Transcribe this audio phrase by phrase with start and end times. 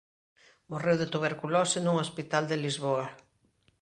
[0.69, 3.05] Morreu de tuberculose nun hospital de Lisboa.